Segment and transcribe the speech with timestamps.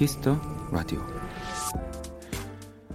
[0.00, 0.40] Kiss the
[0.72, 1.06] Radio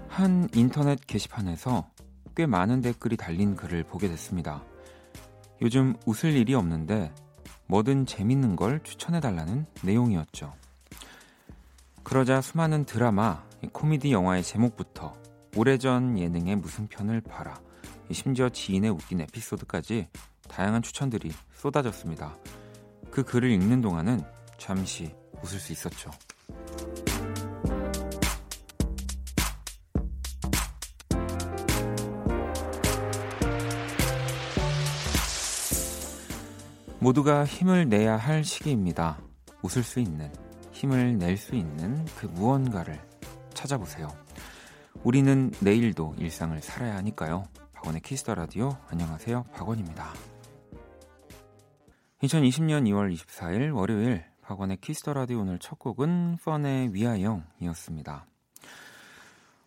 [0.08, 1.88] 한 인터넷 게시판에서
[2.36, 4.64] 꽤 많은 댓글이 달린 글을 보게 됐습니다.
[5.62, 7.14] 요즘 웃을 일이 없는데
[7.68, 10.52] 뭐든 재밌는 걸 추천해달라는 내용이었죠.
[12.02, 15.16] 그러자 수많은 드라마, 코미디 영화의 제목부터
[15.56, 17.62] 오래전 예능의 무슨 편을 봐라,
[18.12, 20.08] 심지어 지인의 웃긴 에피소드까지
[20.50, 22.36] 다양한 추천들이 쏟아졌습니다.
[23.12, 24.24] 그 글을 읽는 동안은
[24.58, 26.10] 잠시 웃을 수 있었죠.
[37.06, 39.22] 모두가 힘을 내야 할 시기입니다.
[39.62, 40.34] 웃을 수 있는,
[40.72, 43.00] 힘을 낼 수 있는 그 무언가를
[43.54, 44.08] 찾아보세요.
[45.04, 47.44] 우리는 내일도 일상을 살아야 하니까요.
[47.74, 49.44] 박원의 Kiss the Radio 안녕하세요.
[49.54, 50.14] 박원입니다.
[52.24, 58.26] 2020년 2월 24일 월요일 박원의 Kiss the Radio 오늘 첫 곡은 펀의 위아영이었습니다.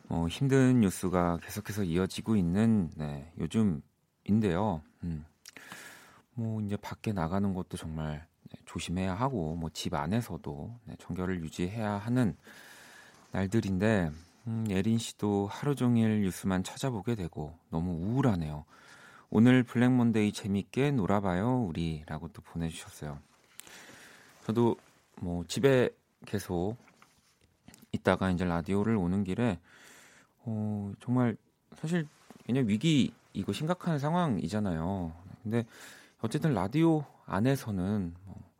[0.09, 4.83] 어, 힘든 뉴스가 계속해서 이어지고 있는 네, 요즘인데요.
[5.05, 5.25] 음,
[6.39, 11.95] 뭐 이제 밖에 나가는 것도 정말 네, 조심해야 하고 뭐 집 안에서도 네, 청결을 유지해야
[11.99, 12.37] 하는
[13.33, 14.13] 날들인데
[14.47, 18.65] 음, 예린 씨도 하루 종일 뉴스만 찾아보게 되고 너무 우울하네요.
[19.31, 23.19] 오늘 블랙 먼데이 재밌게 놀아봐요 우리라고 또 보내주셨어요.
[24.47, 24.77] 저도
[25.21, 25.91] 뭐 집에
[26.25, 26.77] 계속
[27.91, 29.59] 있다가 이제 라디오를 오는 길에
[30.45, 31.37] 어, 정말
[31.75, 32.07] 사실
[32.47, 35.13] 그냥 위기 이거 심각한 상황이잖아요.
[35.43, 35.67] 근데
[36.21, 38.51] 어쨌든 라디오 안에서는 뭐,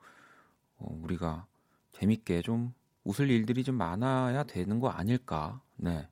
[0.79, 1.47] 어, 우리가
[1.93, 2.73] 재밌게 좀
[3.05, 5.61] 웃을 일들이 좀 많아야 되는 거 아닐까.
[5.77, 6.09] 네.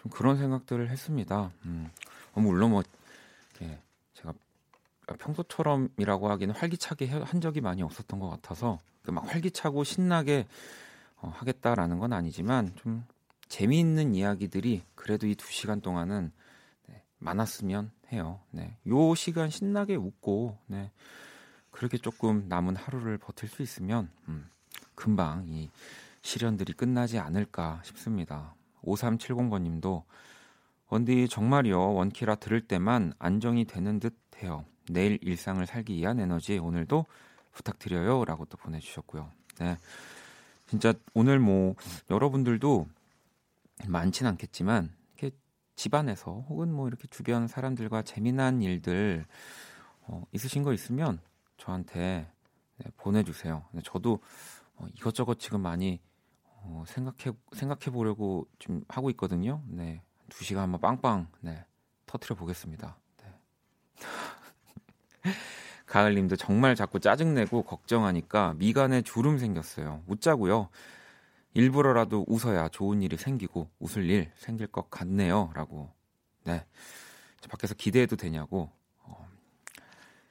[0.00, 1.50] 좀 그런 생각들을 했습니다.
[1.64, 1.90] 음.
[2.34, 2.82] 어, 물론 뭐,
[3.62, 3.80] 예,
[4.14, 4.32] 제가
[5.18, 10.46] 평소처럼이라고 하기는 활기차게 한 적이 많이 없었던 것 같아서 그막 활기차고 신나게
[11.16, 13.04] 어, 하겠다라는 건 아니지만 좀
[13.48, 16.32] 재미있는 이야기들이 그래도 이 두 시간 동안은
[16.88, 18.40] 네, 많았으면 해요.
[18.50, 18.76] 네.
[18.88, 20.90] 요 시간 신나게 웃고, 네.
[21.70, 24.48] 그렇게 조금 남은 하루를 버틸 수 있으면, 음,
[24.94, 25.70] 금방 이
[26.22, 28.54] 시련들이 끝나지 않을까 싶습니다.
[28.82, 30.04] 5370번 님도,
[30.88, 34.64] 원디 정말요, 원키라 들을 때만 안정이 되는 듯 해요.
[34.88, 37.06] 내일 일상을 살기 위한 에너지 오늘도
[37.52, 38.24] 부탁드려요.
[38.24, 39.30] 라고 또 보내주셨고요.
[39.58, 39.76] 네.
[40.68, 41.74] 진짜 오늘 뭐,
[42.10, 42.86] 여러분들도
[43.88, 44.95] 많진 않겠지만,
[45.76, 49.26] 집안에서 혹은 뭐 이렇게 주변 사람들과 재미난 일들
[50.08, 51.20] 어, 있으신 거 있으면
[51.58, 52.26] 저한테
[52.78, 53.64] 네, 보내주세요.
[53.84, 54.20] 저도
[54.76, 56.00] 어, 이것저것 지금 많이
[56.44, 59.62] 어, 생각해 생각해 보려고 좀 하고 있거든요.
[59.68, 61.64] 네, 두 시간 한번 빵빵 네,
[62.06, 62.96] 터트려 보겠습니다.
[63.18, 63.34] 네.
[65.86, 70.02] 가을님도 정말 자꾸 짜증내고 걱정하니까 미간에 주름 생겼어요.
[70.06, 70.68] 웃자고요.
[71.56, 75.50] 일부러라도 웃어야 좋은 일이 생기고 웃을 일 생길 것 같네요.
[75.54, 75.90] 라고.
[76.44, 76.62] 네.
[77.48, 78.70] 밖에서 기대해도 되냐고.
[79.04, 79.28] 어,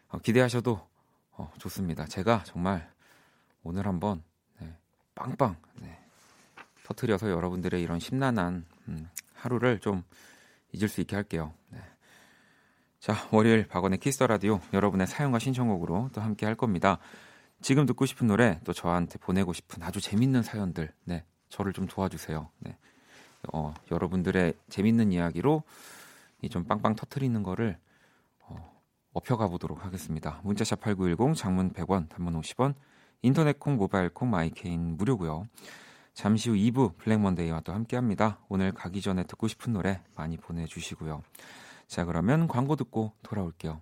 [0.10, 0.80] 어, 기대하셔도
[1.32, 2.06] 어, 좋습니다.
[2.06, 2.92] 제가 정말
[3.64, 4.22] 오늘 한번
[4.60, 4.72] 네,
[5.16, 5.98] 빵빵 네,
[6.84, 10.04] 터트려서 여러분들의 이런 심란한 음, 하루를 좀
[10.74, 11.54] 잊을 수 있게 할게요.
[11.70, 11.80] 네.
[13.00, 17.00] 자, 월요일 박원의 Kiss the Radio 여러분의 사연과 신청곡으로 또 함께 할 겁니다.
[17.62, 22.50] 지금 듣고 싶은 노래 또 저한테 보내고 싶은 아주 재밌는 사연들 네 저를 좀 도와주세요.
[22.60, 22.78] 네.
[23.54, 25.64] 어, 여러분들의 재밌는 이야기로
[26.42, 27.78] 이 좀 빵빵 터트리는 거를
[28.42, 28.82] 어,
[29.14, 30.42] 업혀가 보도록 하겠습니다.
[30.44, 32.76] 문자 샵 8910 장문 100원 단문 50원
[33.22, 35.48] 인터넷 콩 모바일 콩 My K는 무료고요.
[36.14, 38.40] 잠시 후 2부 블랙먼데이와 또 함께합니다.
[38.48, 41.24] 오늘 가기 전에 듣고 싶은 노래 많이 보내주시고요.
[41.88, 43.82] 자 그러면 광고 듣고 돌아올게요.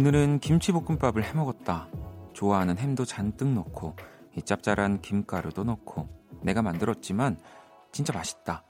[0.00, 1.86] 오늘은 김치볶음밥을 해 먹었다.
[2.32, 3.96] 좋아하는 햄도 잔뜩 넣고
[4.34, 6.08] 이 짭짤한 김가루도 넣고
[6.42, 7.38] 내가 만들었지만
[7.92, 8.64] 진짜 맛있다.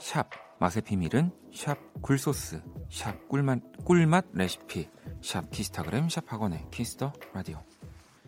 [0.00, 0.28] sharp
[0.58, 4.90] 맛의 비밀은 sharp 굴소스 sharp 꿀맛 꿀맛 레시피
[5.22, 7.62] sharp 키스타그램 sharp 박원의 Kiss the Radio.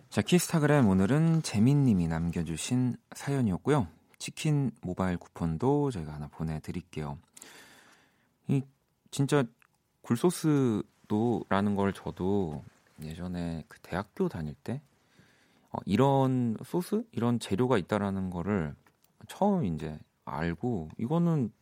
[0.09, 3.89] 자 키스타그램 오늘은 재민님이 남겨주신 사연이었고요.
[4.21, 7.19] 치킨 모바일 쿠폰도 저희가 하나 보내드릴게요.
[8.47, 8.63] 이
[9.11, 9.43] 진짜
[10.03, 12.65] 굴소스 도라는 걸 저도
[13.03, 14.81] 예전에 그 대학교 다닐 때
[15.71, 18.75] 어, 이런 소스 이런 재료가 있다라는 거를
[19.27, 21.53] 처음 이제 알고 이거는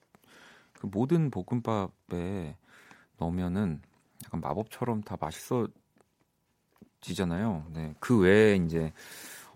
[0.75, 2.57] 그 모든 볶음밥에
[3.19, 3.81] 넣으면은
[4.25, 5.17] 약간 마법처럼 다
[7.01, 7.67] 맛있어지잖아요.
[7.73, 7.95] 네.
[8.01, 8.93] 그 외에 이제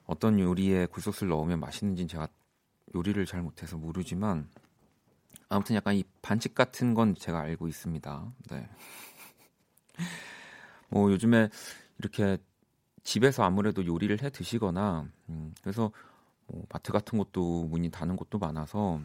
[0.06, 2.28] 어떤 요리에 굴소스를 넣으면 맛있는지는 제가
[2.94, 4.48] 요리를 잘 못해서 모르지만
[5.48, 8.32] 아무튼 약간 이 반칙 같은 건 제가 알고 있습니다.
[8.50, 8.68] 네.
[10.88, 11.48] 뭐 요즘에
[11.98, 12.38] 이렇게
[13.02, 15.92] 집에서 아무래도 요리를 해 드시거나 음, 그래서
[16.46, 19.00] 뭐 마트 같은 것도 문이 닫는 곳도 많아서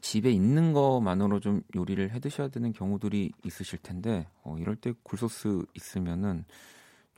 [0.00, 5.64] 집에 있는 것만으로 좀 요리를 해 드셔야 되는 경우들이 있으실 텐데 어, 이럴 때 굴소스
[5.74, 6.44] 있으면은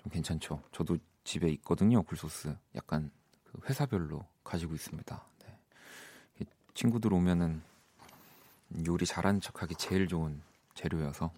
[0.02, 0.62] 좀 괜찮죠.
[0.72, 2.02] 저도 집에 있거든요.
[2.02, 3.10] 굴소스 약간
[3.44, 5.24] 그 회사별로 가지고 있습니다.
[5.44, 6.46] 네.
[6.74, 7.62] 친구들 오면은
[8.86, 10.42] 요리 잘하는 척하기 제일 좋은
[10.74, 11.32] 재료여서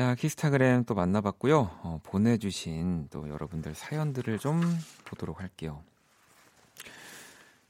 [0.00, 1.58] 자 키스타그램 또 만나봤고요.
[1.82, 4.62] 어, 보내주신 또 여러분들 사연들을 좀
[5.04, 5.82] 보도록 할게요.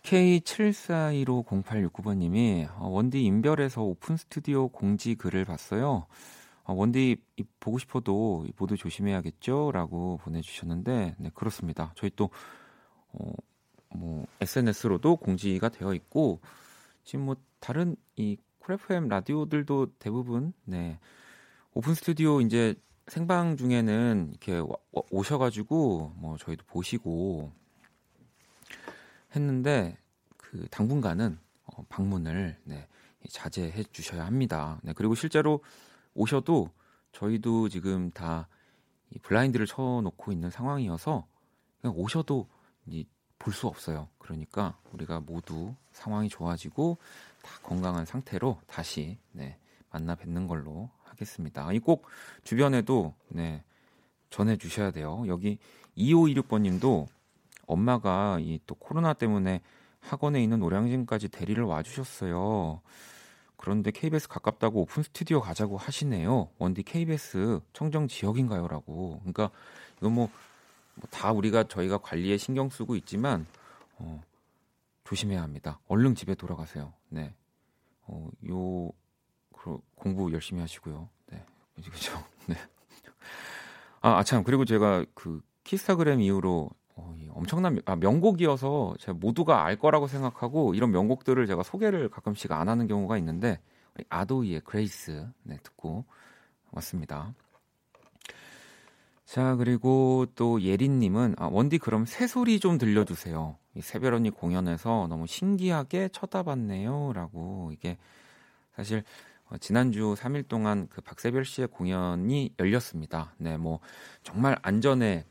[0.05, 6.07] K74150869번님이 어, 원디 인별에서 오픈 스튜디오 공지 글을 봤어요.
[6.63, 7.17] 어, 원디
[7.59, 9.73] 보고 싶어도 모두 조심해야겠죠?
[9.73, 11.93] 라고 보내주셨는데, 네, 그렇습니다.
[11.97, 12.31] 저희 또,
[13.11, 13.33] 어,
[13.89, 16.39] 뭐, SNS로도 공지가 되어 있고,
[17.03, 21.01] 지금 뭐, 다른 이 쿨FM 라디오들도 대부분, 네,
[21.73, 22.75] 오픈 스튜디오 이제
[23.07, 24.63] 생방 중에는 이렇게
[24.93, 27.53] 오셔가지고, 뭐, 저희도 보시고,
[29.35, 29.97] 했는데
[30.37, 32.89] 그 당분간은 어, 방문을 네,
[33.29, 34.81] 자제해 주셔야 합니다.
[34.83, 35.63] 네, 그리고 실제로
[36.15, 36.71] 오셔도
[37.13, 38.49] 저희도 지금 다
[39.23, 41.27] 블라인드를 쳐놓고 있는 상황이어서
[41.81, 42.49] 그냥 오셔도
[43.39, 44.09] 볼 수 없어요.
[44.19, 46.99] 그러니까 우리가 모두 상황이 좋아지고
[47.43, 49.57] 다 건강한 상태로 다시 네,
[49.91, 51.73] 만나 뵙는 걸로 하겠습니다.
[51.73, 52.07] 이 꼭
[52.45, 53.63] 주변에도 네,
[54.31, 55.23] 전해 주셔야 돼요.
[55.27, 55.59] 여기
[55.97, 57.07] 2526번 님도
[57.67, 59.61] 엄마가 이 또 코로나 때문에
[60.01, 62.81] 학원에 있는 노량진까지 대리를 와 주셨어요.
[63.57, 66.49] 그런데 KBS 가깝다고 오픈 스튜디오 가자고 하시네요.
[66.59, 69.19] 원디 KBS 청정 지역인가요?라고.
[69.21, 69.51] 그러니까
[69.99, 73.47] 이건 뭐다 뭐 우리가 저희가 관리에 신경 쓰고 있지만
[73.99, 74.23] 어,
[75.05, 75.79] 조심해야 합니다.
[75.89, 76.95] 얼른 집에 돌아가세요.
[77.11, 77.35] 네.
[78.07, 78.91] 어, 요
[79.95, 81.09] 공부 열심히 하시고요.
[81.27, 81.45] 네.
[81.91, 82.13] 그죠?
[82.47, 82.57] 네.
[84.01, 84.43] 아, 아, 참.
[84.45, 90.91] 그리고 제가 그 키스타그램 이후로 어, 엄청난 아, 명곡이어서 제가 모두가 알 거라고 생각하고 이런
[90.91, 93.61] 명곡들을 제가 소개를 가끔씩 안 하는 경우가 있는데
[93.95, 96.05] 우리 아도이의 Grace 네, 듣고
[96.73, 97.35] 왔습니다.
[99.25, 103.57] 자 그리고 또 예린님은 아, 원디 그럼 새소리 좀 들려주세요.
[103.77, 107.97] 이 새별 언니 공연에서 너무 신기하게 쳐다봤네요 라고 이게
[108.75, 113.33] 사실 어, 지난주 3일 동안 그 박세별 씨의 공연이 열렸습니다.
[113.39, 113.81] 네, 뭐
[114.23, 115.25] 정말 안전에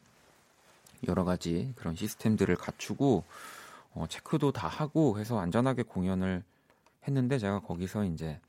[1.07, 3.23] 여러 가지 그런 시스템들을 갖추고
[3.93, 6.43] 어, 체크도 다 하고 해서 안전하게 공연을
[7.07, 8.39] 했는데 제가 거기서 이제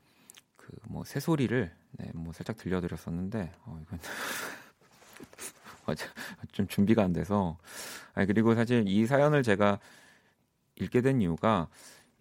[0.57, 3.99] 그 뭐 새소리를 네, 뭐 살짝 들려드렸었는데 어, 이건
[6.51, 7.57] 좀 준비가 안 돼서
[8.13, 9.79] 아니, 그리고 사실 이 사연을 제가
[10.75, 11.67] 읽게 된 이유가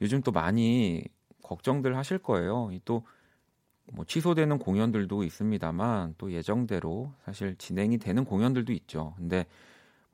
[0.01, 1.05] 요즘 또 많이
[1.43, 2.71] 걱정들 하실 거예요.
[2.85, 3.05] 또
[3.93, 9.15] 뭐 취소되는 공연들도 있습니다만 또 예정대로 사실 진행이 되는 공연들도 있죠.
[9.17, 9.47] 근데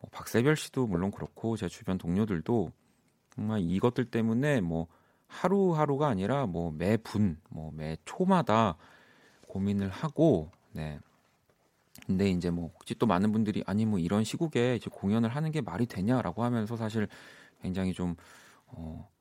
[0.00, 2.71] 뭐 박세별 씨도 물론 그렇고 제 주변 동료들도
[3.35, 4.87] 정말 이것들 때문에 뭐
[5.28, 8.76] 하루하루가 아니라 뭐 매분, 뭐 매 초마다
[9.49, 10.99] 고민을 하고 네.
[12.06, 15.61] 근데 이제 뭐 혹시 또 많은 분들이 아니 뭐 이런 시국에 이제 공연을 하는 게
[15.61, 17.09] 말이 되냐라고 하면서 사실
[17.62, 18.14] 굉장히 좀
[18.66, 19.15] 어, 어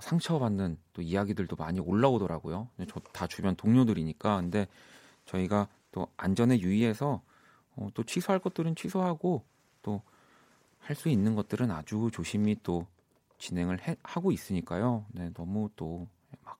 [0.00, 2.68] 상처받는 또 이야기들도 많이 올라오더라고요.
[2.88, 4.36] 저 다 주변 동료들이니까.
[4.40, 4.66] 근데
[5.26, 7.22] 저희가 또 안전에 유의해서
[7.76, 9.44] 어, 또 취소할 것들은 취소하고
[9.82, 10.02] 또
[10.80, 12.86] 할 수 있는 것들은 아주 조심히 또
[13.38, 15.06] 진행을 해, 하고 있으니까요.
[15.12, 16.08] 네, 너무 또
[16.44, 16.58] 막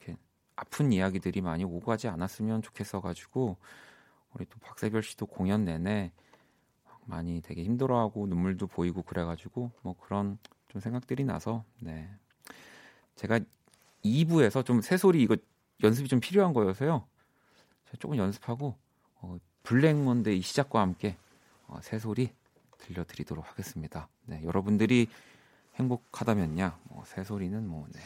[0.00, 0.18] 이렇게
[0.56, 3.56] 아픈 이야기들이 많이 오고 가지 않았으면 좋겠어 가지고
[4.34, 6.12] 우리 또 박세별 씨도 공연 내내
[7.06, 10.38] 많이 되게 힘들어하고 눈물도 보이고 그래가지고 뭐 그런
[10.68, 12.10] 좀 생각들이 나서 네
[13.16, 13.40] 제가
[14.04, 15.36] 2부에서 좀 새소리 이거
[15.82, 17.06] 연습이 좀 필요한 거여서요.
[17.86, 18.76] 제가 조금 연습하고
[19.20, 21.16] 어, Black Monday 시작과 함께
[21.66, 22.32] 어, 새소리
[22.78, 24.08] 들려드리도록 하겠습니다.
[24.26, 25.08] 네, 여러분들이
[25.76, 28.00] 행복하다면야 뭐 새소리는 뭐 네,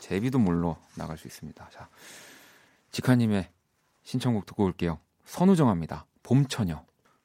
[0.00, 1.68] 제비도 물러 나갈 수 있습니다.
[1.70, 1.88] 자,
[2.90, 3.50] 직하님의
[4.02, 4.98] 신청곡 듣고 올게요.
[5.26, 6.06] 선우정아입니다.
[6.22, 6.84] 봄처녀.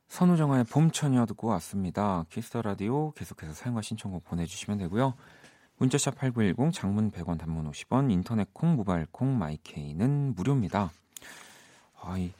[0.09, 2.25] 선우정아의 봄처녀 듣고 왔습니다.
[2.29, 5.15] Kiss the Radio 계속해서 사연과 신청곡 보내주시면 되고요.
[5.77, 10.91] 문자 sharp 8910 장문 100원 단문 50원 인터넷 콩 모바일 콩 마이케이는 무료입니다.
[12.01, 12.31] 아이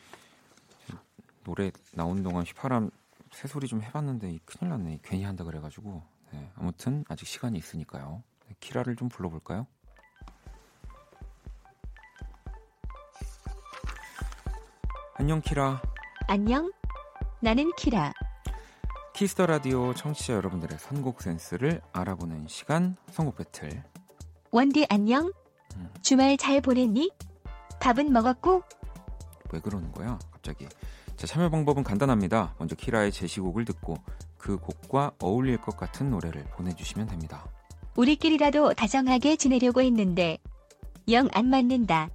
[1.43, 2.89] 노래 나온 동안 휘파람
[3.31, 4.99] 새소리 좀 해봤는데 큰일 났네.
[5.03, 8.23] 괜히 한다 그래가지고 네, 아무튼 아직 시간이 있으니까요.
[8.47, 9.67] 네, 키라를 좀 불러볼까요?
[15.15, 15.81] 안녕 키라.
[16.27, 16.71] 안녕.
[17.39, 18.13] 나는 키라.
[19.23, 23.81] Kiss the Radio 청취자 여러분들의 선곡 센스를 알아보는 시간 선곡 배틀.
[24.51, 25.31] 원디 안녕.
[25.77, 25.89] 음.
[26.01, 27.09] 주말 잘 보냈니?
[27.79, 28.63] 밥은 먹었고?
[29.53, 30.19] 왜 그러는 거야?
[30.29, 30.67] 갑자기.
[31.15, 32.55] 자, 참여 방법은 간단합니다.
[32.59, 33.95] 먼저 키라의 제시곡을 듣고
[34.37, 37.45] 그 곡과 어울릴 것 같은 노래를 보내주시면 됩니다.
[37.95, 40.37] 우리끼리라도 다정하게 지내려고 했는데
[41.09, 42.09] 영 안 맞는다.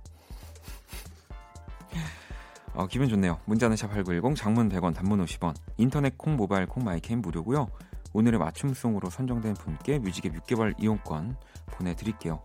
[2.78, 3.40] 어, 기분 좋네요.
[3.46, 7.66] 문자는 샵8910 장문 100원 단문 50원 인터넷 콩 모바일 콩 마이캠 무료고요.
[8.12, 11.36] 오늘의 맞춤송으로 선정된 분께 뮤직의 6개월 이용권
[11.72, 12.40] 보내드릴게요.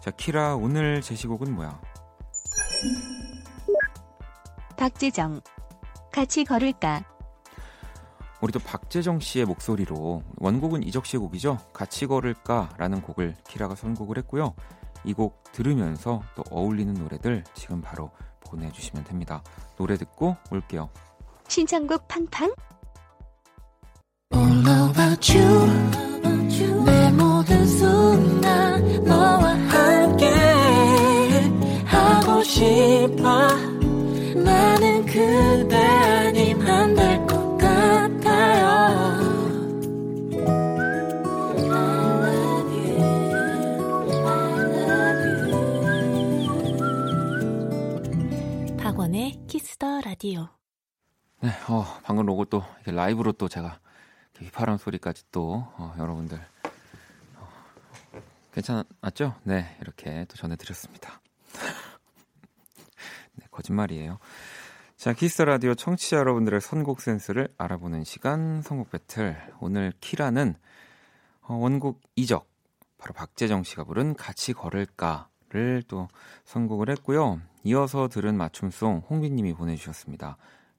[0.00, 1.78] 자 키라 오늘 제시곡은 뭐야?
[4.78, 5.42] 박재정
[6.10, 7.04] 같이 걸을까?
[8.40, 11.58] 우리 도 박재정 씨의 목소리로 원곡은 이적 씨의 곡이죠.
[11.74, 14.54] 같이 걸을까라는 곡을 키라가 선곡을 했고요.
[15.04, 19.42] 이 곡 들으면서 또 어울리는 노래들 지금 바로 보내주시면 됩니다.
[19.76, 20.88] 노래 듣고 올게요.
[21.48, 22.52] 신청곡 팡팡.
[24.34, 26.84] All about you.
[26.84, 30.28] 내 모든 순간 너와 함께
[31.86, 33.48] 하고 싶어.
[34.36, 35.76] 나는 그대
[49.78, 50.48] Kiss the Radio.
[51.40, 53.78] 네, 어, 방금 로고 또 라이브로 또 제가
[54.38, 56.38] 휘파람 소리까지 또 어, 여러분들
[57.36, 57.48] 어,
[58.52, 59.36] 괜찮았죠?
[59.44, 61.20] 네, 이렇게 또 전해드렸습니다.
[63.34, 64.18] 네, 거짓말이에요.
[64.96, 69.36] 자, Kiss the Radio 청취자 여러분들의 선곡 센스를 알아보는 시간 선곡 배틀.
[69.60, 70.56] 오늘 키라는
[71.42, 72.48] 어, 원곡 이적
[72.98, 76.08] 바로 박재정 씨가 부른 같이 걸을까를 또
[76.44, 77.40] 선곡을 했고요.
[77.64, 80.36] 이어서 들은 맞춤송 홍빈님이 보내주셨습니다.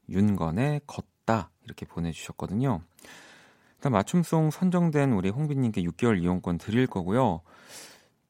[0.09, 2.81] 윤건의 걷다 이렇게 보내주셨거든요.
[3.75, 7.41] 일단 맞춤송 선정된 우리 홍빈님께 6개월 이용권 드릴 거고요.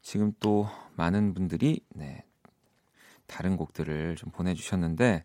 [0.01, 2.23] 지금 또 많은 분들이 네,
[3.27, 5.23] 다른 곡들을 좀 보내주셨는데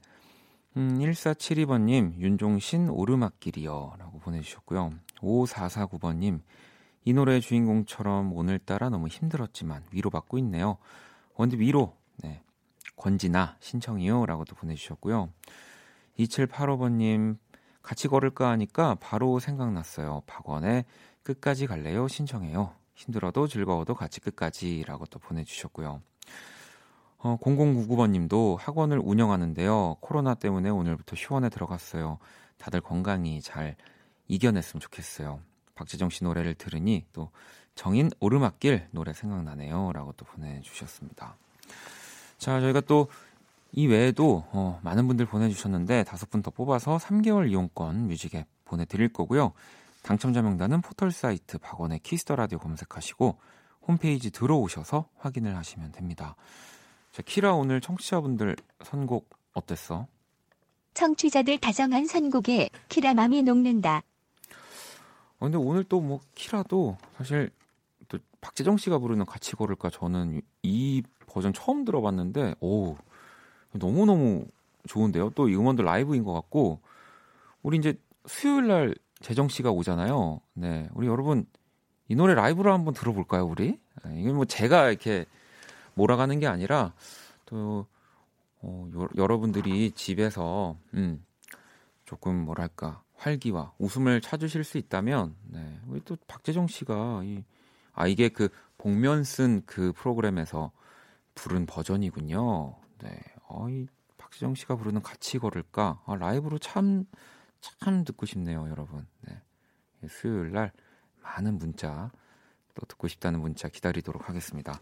[0.77, 4.93] 음, 1472번님 윤종신 오르막길이요 라고 보내주셨고요.
[5.21, 6.41] 5449번님
[7.05, 10.79] 이 노래의 주인공처럼 오늘따라 너무 힘들었지만 위로받고 있네요.
[11.35, 12.43] 원디 위로 네,
[12.97, 15.31] 권지나 신청이요 라고 도 보내주셨고요.
[16.19, 17.37] 2785번님
[17.83, 20.23] 같이 걸을까 하니까 바로 생각났어요.
[20.27, 20.85] 박원의
[21.23, 22.75] 끝까지 갈래요 신청해요.
[22.95, 26.01] 힘들어도 즐거워도 같이 끝까지 라고 또 보내주셨고요.
[27.19, 29.97] 어, 0099번님도 학원을 운영하는데요.
[30.01, 32.19] 코로나 때문에 오늘부터 휴원에 들어갔어요.
[32.59, 33.77] 다들 건강히 잘
[34.29, 35.41] 이겨냈으면 좋겠어요.
[35.75, 37.31] 박재정 씨 노래를 들으니 또
[37.75, 39.93] 정인 오르막길 노래 생각나네요.
[39.93, 41.37] 라고 또 보내주셨습니다.
[42.45, 43.09] 자, 저희가 또
[43.77, 49.53] 이 외에도 어, 많은 분들 보내주셨는데 다섯 분 더 뽑아서 3개월 이용권 뮤직에 보내드릴 거고요.
[50.03, 53.37] 당첨자 명단은 포털 사이트 박원의 Kiss the Radio 검색하시고
[53.89, 56.37] 홈페이지 들어오셔서 확인을 하시면 됩니다.
[57.11, 60.07] 자, 키라 오늘 청취자분들 선곡 어땠어?
[60.95, 64.03] 청취자들 다정한 선곡에 키라 맘이 녹는다.
[65.41, 67.51] 어, 근데 오늘 또 뭐 키라도 사실
[68.19, 72.97] 또 박재정 씨가 부르는 같이 걸을까 저는 이 버전 처음 들어봤는데 오
[73.73, 74.45] 너무 너무
[74.87, 75.31] 좋은데요.
[75.31, 76.81] 또 이 음원도 라이브인 것 같고
[77.63, 80.41] 우리 이제 수요일 날 재정 씨가 오잖아요.
[80.55, 81.47] 네, 우리 여러분
[82.09, 83.79] 이 노래 라이브로 한번 들어볼까요, 우리?
[84.05, 85.25] 네, 이게 뭐 제가 이렇게
[85.95, 86.93] 몰아가는 게 아니라
[87.47, 87.87] 또
[88.61, 91.25] 어, 여, 여러분들이 집에서 음,
[92.05, 97.43] 조금 뭐랄까 활기와 웃음을 찾으실 수 있다면 네, 우리 또 박재정 씨가 이,
[97.95, 98.49] 아 이게 그
[98.79, 100.73] 복면 쓴 그 프로그램에서
[101.35, 102.77] 부른 버전이군요.
[103.03, 103.87] 네, 어이
[104.19, 107.07] 박재정 씨가 부르는 같이 걸을까 아, 라이브로 참
[107.81, 109.07] 참 듣고 싶네요, 여러분.
[109.23, 109.41] 네,
[110.09, 110.71] 수요일 날
[111.23, 112.11] 많은 문자
[112.75, 114.79] 또 듣고 싶다는 문자 기다리도록 하겠습니다.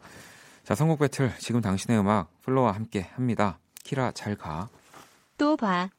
[0.65, 3.59] 자, 선곡 배틀 지금 당신의 음악 플로와 함께 합니다.
[3.85, 4.69] 키라 잘 가.
[5.39, 5.91] 또 봐.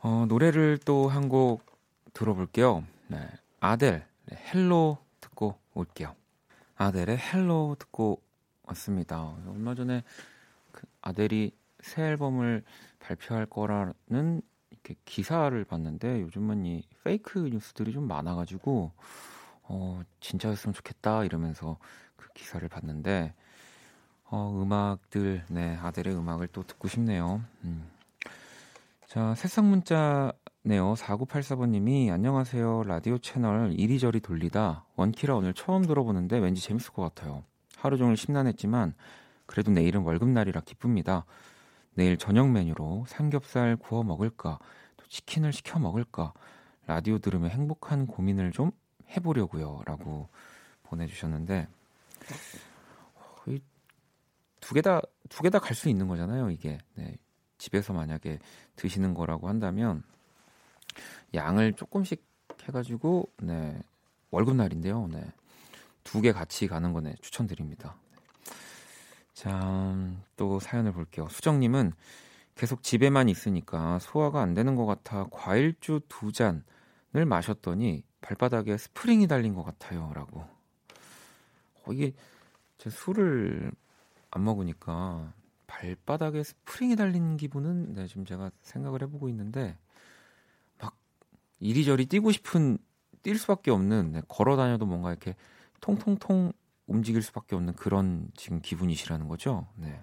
[0.00, 1.64] 어, 노래를 또 한 곡
[2.12, 2.84] 들어볼게요.
[3.08, 3.28] 네.
[3.60, 4.98] 아델 네, Hello
[5.78, 6.14] 올게요.
[6.76, 8.22] 아델의 Hello 듣고
[8.64, 9.36] 왔습니다.
[9.46, 10.02] 얼마 전에
[10.72, 12.64] 그 아델이 새 앨범을
[12.98, 18.92] 발표할 거라는 이렇게 기사를 봤는데 요즘은 이 fake news들이 좀 많아가지고
[19.62, 21.78] 어, 진짜였으면 좋겠다 이러면서
[22.16, 23.34] 그 기사를 봤는데
[24.30, 27.42] 어, 음악들, 네, 아델의 음악을 또 듣고 싶네요.
[27.64, 27.90] 음.
[29.06, 30.32] 자, 새싹 문자
[30.68, 30.92] 네요.
[30.98, 32.82] 4984번님이 안녕하세요.
[32.82, 37.42] 라디오 채널 이리저리 돌리다 원키라 오늘 처음 들어보는데 왠지 재밌을 것 같아요.
[37.78, 38.92] 하루 종일 심란했지만
[39.46, 41.24] 그래도 내일은 월급날이라 기쁩니다.
[41.94, 44.58] 내일 저녁 메뉴로 삼겹살 구워 먹을까,
[44.98, 46.34] 또 치킨을 시켜 먹을까,
[46.86, 48.70] 라디오 들으며 행복한 고민을 좀
[49.08, 49.80] 해보려고요.
[49.86, 50.28] 라고
[50.82, 51.66] 보내주셨는데,
[54.60, 56.76] 두 개 다, 두 개 다 갈 수 있는 거잖아요, 이게.
[56.94, 57.16] 네.
[57.56, 58.38] 집에서 만약에
[58.76, 60.02] 드시는 거라고 한다면,
[61.34, 62.24] 양을 조금씩
[62.64, 63.80] 해가지고, 네.
[64.30, 65.08] 월급 날인데요.
[65.08, 65.24] 네.
[66.04, 67.14] 두 개 같이 가는 거네.
[67.20, 67.96] 추천드립니다.
[69.34, 69.94] 자,
[70.36, 71.28] 또 사연을 볼게요.
[71.28, 71.92] 수정님은
[72.54, 76.62] 계속 집에만 있으니까 소화가 안 되는 것 같아 과일주 두 잔을
[77.26, 80.10] 마셨더니 발바닥에 스프링이 달린 것 같아요.
[80.14, 80.40] 라고.
[81.84, 82.12] 어, 이게
[82.78, 83.70] 제 술을
[84.30, 85.32] 안 먹으니까
[85.68, 89.78] 발바닥에 스프링이 달린 기분은 네, 지금 제가 생각을 해보고 있는데 막
[91.60, 92.78] 이리저리 뛰고 싶은
[93.22, 95.34] 뛸 수밖에 없는 네, 걸어 다녀도 뭔가 이렇게
[95.80, 96.52] 통통통
[96.86, 99.66] 움직일 수밖에 없는 그런 지금 기분이시라는 거죠.
[99.76, 100.00] 네.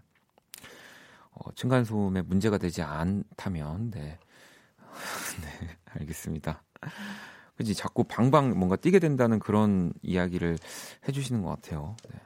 [1.32, 4.20] 어, 층간소음에 문제가 되지 않다면 네.
[5.42, 6.64] 네, 알겠습니다.
[7.58, 10.58] 그지 자꾸 방방 뭔가 뛰게 된다는 그런 이야기를
[11.08, 11.96] 해주시는 것 같아요.
[12.12, 12.20] 네.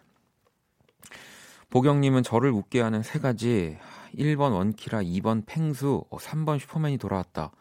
[1.69, 3.77] 보경님은 저를 웃게 하는 세 가지
[4.15, 7.51] 1번 원키라, 2번 팽수, 3번 어, 슈퍼맨이 돌아왔다.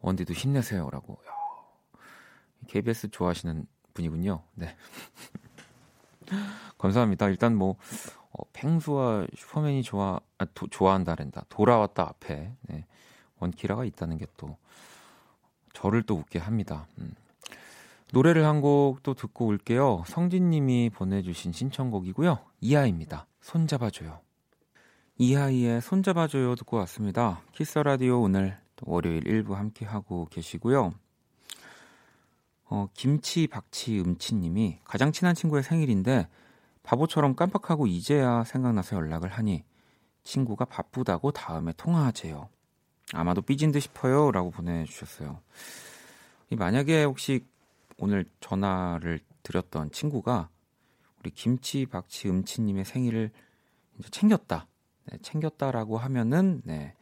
[0.00, 1.18] 원디도 힘내세요라고.
[2.68, 4.42] KBS 좋아하시는 분이군요.
[4.54, 4.76] 네.
[6.78, 7.28] 감사합니다.
[7.28, 7.76] 일단 뭐
[8.32, 11.44] 어, 팽수와 슈퍼맨이 좋아 아, 도, 좋아한다랜다.
[11.48, 12.86] 돌아왔다 앞에 네.
[13.38, 14.56] 원키라가 있다는 게 또
[15.72, 16.86] 저를 또 웃게 합니다.
[16.98, 17.14] 음.
[18.12, 20.02] 노래를 한 곡 또 듣고 올게요.
[20.06, 22.38] 성진님이 보내주신 신청곡이고요.
[22.60, 23.26] 이하입니다.
[23.40, 24.20] 손잡아줘요.
[25.18, 27.40] 이하이의 손잡아줘요 듣고 왔습니다.
[27.52, 30.92] 키스 라디오 오늘 월요일 1부 함께 하고 계시고요.
[32.64, 36.28] 어, 김치 박치 음치님이 가장 친한 친구의 생일인데
[36.82, 39.64] 바보처럼 깜빡하고 이제야 생각나서 연락을 하니
[40.22, 42.48] 친구가 바쁘다고 다음에 통화하재요.
[43.12, 44.30] 아마도 삐진 듯 싶어요.
[44.30, 45.40] 라고 보내주셨어요.
[46.50, 47.44] 만약에 혹시
[47.98, 50.48] 오늘 전화를 드렸던 친구가
[51.18, 53.30] 우리 김치 박치 음치님의 생일을
[54.10, 54.66] 챙겼다.
[55.06, 56.94] 네, 챙겼다라고 하면은 네,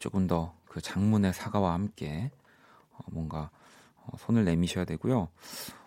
[0.00, 2.30] 조금 더 그 장문의 사과와 함께
[2.92, 3.50] 어, 뭔가
[3.96, 5.28] 어, 손을 내미셔야 되고요.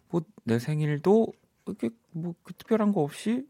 [0.10, 1.34] 뭐 내 생일도
[1.66, 3.48] 이렇게 뭐그 특별한 거 없이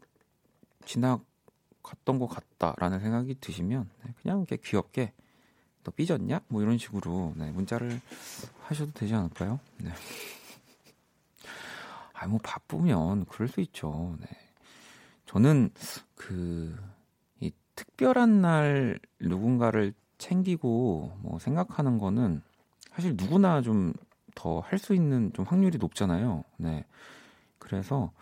[0.84, 5.12] 지나갔던 것 같다라는 생각이 드시면 네, 그냥 이렇게 귀엽게
[5.84, 6.40] 너 삐졌냐?
[6.48, 8.00] 뭐 이런 식으로 네, 문자를
[8.62, 9.58] 하셔도 되지 않을까요?
[9.78, 9.90] 네.
[12.12, 14.16] 아, 뭐 바쁘면 그럴 수 있죠.
[14.20, 14.26] 네.
[15.26, 15.70] 저는
[16.14, 16.78] 그,
[17.40, 22.42] 이 특별한 날 누군가를 챙기고 뭐 생각하는 거는
[22.92, 23.92] 사실 누구나 좀
[24.34, 26.44] 더 할 수 있는 좀 확률이 높잖아요.
[26.56, 26.86] 네.
[27.58, 28.12] 그래서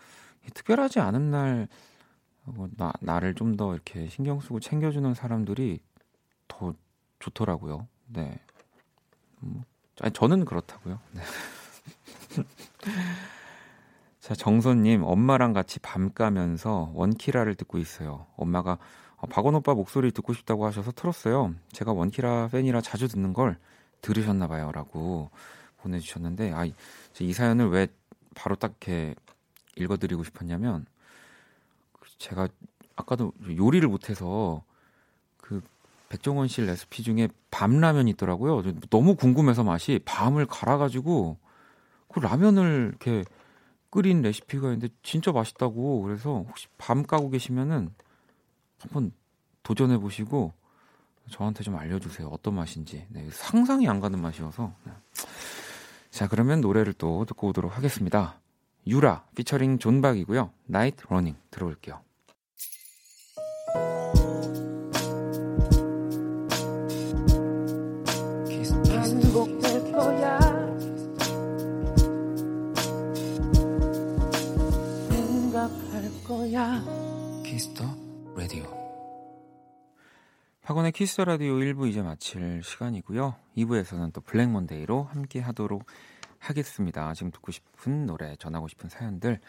[0.53, 5.79] 특별하지 않은 날뭐 나, 나를 좀 더 이렇게 신경 쓰고 챙겨주는 사람들이
[6.49, 6.73] 더
[7.19, 7.87] 좋더라고요.
[8.07, 8.39] 네.
[9.43, 9.63] 음,
[10.01, 10.99] 아니, 저는 그렇다고요.
[11.13, 11.21] 네.
[14.19, 18.27] 자, 정선님, 엄마랑 같이 밤 까면서 원키라를 듣고 있어요.
[18.37, 18.77] 엄마가 어,
[19.29, 21.53] 박원 오빠 목소리 듣고 싶다고 하셔서 틀었어요.
[21.71, 23.57] 제가 원키라 팬이라 자주 듣는 걸
[24.01, 24.71] 들으셨나 봐요.
[24.73, 25.29] 라고
[25.77, 27.87] 보내주셨는데 아, 이 사연을 왜
[28.35, 29.15] 바로 딱 이렇게
[29.75, 30.85] 읽어드리고 싶었냐면
[32.17, 32.47] 제가
[32.95, 34.63] 아까도 요리를 못해서
[35.37, 35.61] 그
[36.09, 38.63] 백종원 씨 레시피 중에 밤 라면이 있더라고요.
[38.89, 41.37] 너무 궁금해서 맛이 밤을 갈아가지고
[42.09, 43.23] 그 라면을 이렇게
[43.89, 47.93] 끓인 레시피가 있는데 진짜 맛있다고 그래서 혹시 밤 까고 계시면은
[48.81, 49.11] 한번
[49.63, 50.53] 도전해 보시고
[51.29, 52.27] 저한테 좀 알려주세요.
[52.27, 53.05] 어떤 맛인지.
[53.09, 54.73] 네, 상상이 안 가는 맛이어서.
[54.83, 54.91] 네.
[56.09, 58.39] 자, 그러면 노래를 또 듣고 오도록 하겠습니다.
[58.87, 60.51] 유라 피처링 존박이고요.
[60.65, 62.01] Night Running 듣고 올게요.
[80.63, 83.33] 박원의 Kiss the Radio 1부 이제 마칠 시간이고요.
[83.57, 85.83] 2부에서는 또 Black Monday로 함께 하도록
[86.37, 87.13] 하겠습니다.
[87.15, 89.39] 지금 듣고 싶은 노래, 전하고 싶은 사연들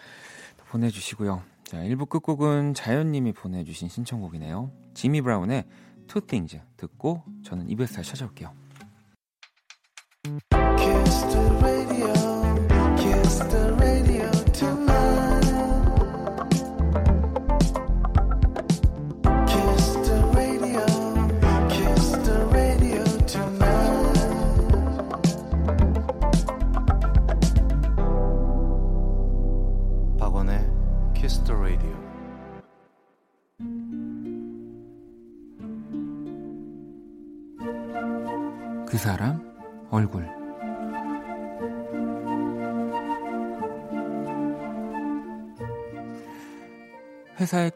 [0.68, 1.42] 보내주시고요.
[1.64, 4.70] 자, 1부 끝곡은 자연님이 보내주신 신청곡이네요.
[4.94, 5.66] 지미 브라운의
[6.07, 8.51] Two Things 듣고 저는 2부에서 다시 찾아올게요.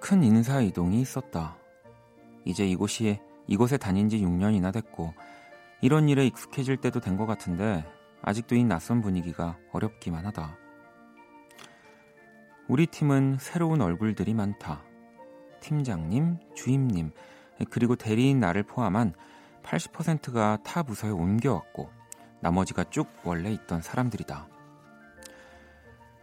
[0.06, 1.56] 큰 인사 이동이 있었다.
[2.44, 5.12] 이제 이곳이 이곳에 다닌 지 6년이나 됐고
[5.80, 7.84] 이런 일에 익숙해질 때도 된 것 같은데
[8.22, 10.56] 아직도 이 낯선 분위기가 어렵기만 하다.
[12.68, 14.84] 우리 팀은 새로운 얼굴들이 많다.
[15.58, 17.10] 팀장님, 주임님,
[17.68, 19.12] 그리고 대리인 나를 포함한
[19.64, 21.90] 80%가 타 부서에 옮겨왔고
[22.38, 24.46] 나머지가 쭉 원래 있던 사람들이다.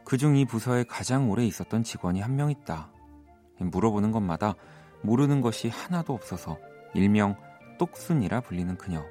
[0.06, 2.93] 그중 이 부서에 가장 오래 있었던 직원이 한 명 있다.
[3.70, 4.56] 물어보는 것마다
[5.02, 6.58] 모르는 것이 하나도 없어서
[6.94, 7.36] 일명
[7.78, 9.04] 똑순이라 불리는 그녀.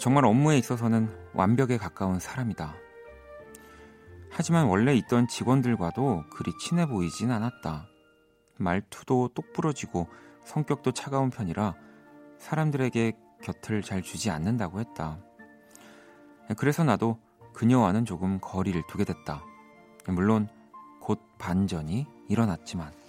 [0.00, 2.74] 정말 업무에 있어서는 완벽에 가까운 사람이다.
[4.30, 7.86] 하지만 원래 있던 직원들과도 그리 친해 보이진 않았다.
[8.56, 10.08] 말투도 똑부러지고
[10.44, 11.74] 성격도 차가운 편이라
[12.38, 15.18] 사람들에게 곁을 잘 주지 않는다고 했다.
[16.56, 17.18] 그래서 나도
[17.52, 19.44] 그녀와는 조금 거리를 두게 됐다.
[20.08, 20.48] 물론
[21.00, 23.01] 곧 반전이 일어났지만.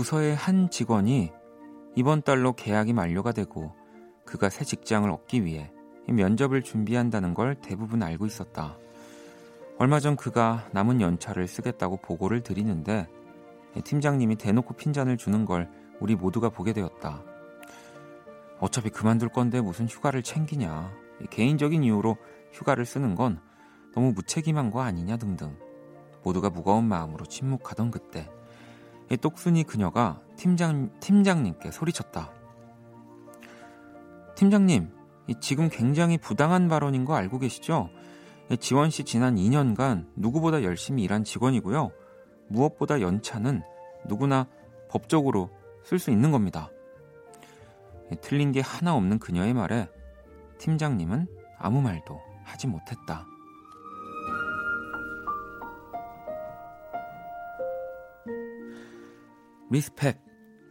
[0.00, 1.30] 부서의 한 직원이
[1.94, 3.74] 이번 달로 계약이 만료가 되고
[4.24, 5.70] 그가 새 직장을 얻기 위해
[6.08, 8.78] 면접을 준비한다는 걸 대부분 알고 있었다.
[9.78, 13.08] 얼마 전 그가 남은 연차를 쓰겠다고 보고를 드리는데
[13.84, 15.68] 팀장님이 대놓고 핀잔을 주는 걸
[16.00, 17.22] 우리 모두가 보게 되었다.
[18.58, 20.94] 어차피 그만둘 건데 무슨 휴가를 챙기냐.
[21.28, 22.16] 개인적인 이유로
[22.52, 23.38] 휴가를 쓰는 건
[23.94, 25.58] 너무 무책임한 거 아니냐 등등.
[26.22, 28.30] 모두가 무거운 마음으로 침묵하던 그때
[29.16, 32.32] 똑순이 그녀가 팀장, 팀장님께 소리쳤다.
[34.36, 34.90] 팀장님,
[35.40, 37.90] 지금 굉장히 부당한 발언인 거 알고 계시죠?
[38.50, 41.90] 예, 지원 씨 지난 2년간 누구보다 열심히 일한 직원이고요.
[42.48, 43.62] 무엇보다 연차는
[44.06, 44.46] 누구나
[44.88, 45.50] 법적으로
[45.84, 46.70] 쓸 수 있는 겁니다.
[48.10, 49.88] 예, 틀린 게 하나 없는 그녀의 말에
[50.58, 53.26] 팀장님은 아무 말도 하지 못했다.
[59.70, 60.18] respect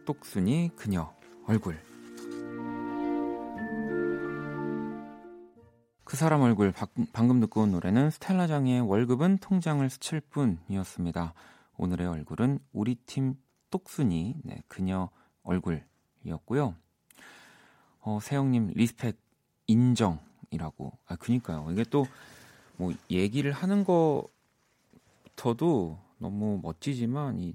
[0.04, 1.12] 똑순이 그녀
[1.46, 1.78] 얼굴
[6.04, 6.72] 그 사람 얼굴
[7.12, 11.34] 방금 듣고 온 노래는 스텔라 장의 월급은 통장을 스칠 뿐이었습니다.
[11.76, 13.34] 오늘의 얼굴은 우리 팀
[13.70, 15.08] 똑순이 네, 그녀
[15.44, 16.74] 얼굴이었고요.
[18.00, 19.16] 어, 세영님 respect
[19.66, 20.98] 인정이라고.
[21.06, 21.68] 아 그니까요.
[21.70, 22.06] 이게 또
[22.80, 23.84] 뭐 얘기를 하는
[25.34, 27.52] 것부터도 너무 멋지지만 이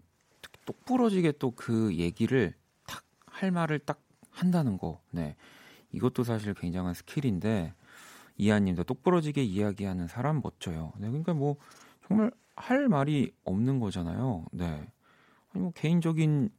[0.66, 2.54] 똑부러지게 또 그 얘기를
[2.86, 3.04] 탁
[3.36, 4.02] 할 말을 딱
[4.32, 5.02] 한다는 거.
[5.12, 5.36] 네.
[5.92, 7.74] 이것도 사실 굉장한 스킬인데
[8.38, 10.92] 이하님도 똑부러지게 이야기하는 사람 멋져요.
[10.98, 11.58] 네, 그러니까 뭐
[12.08, 14.46] 정말 할 말이 없는 거잖아요.
[14.52, 14.66] 네.
[15.54, 16.50] 아니 뭐 개인적인